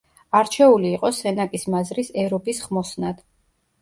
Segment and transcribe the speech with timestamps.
[0.37, 3.23] არჩეული იყო სენაკის მაზრის ერობის ხმოსნად.